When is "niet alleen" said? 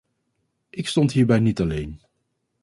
1.39-2.01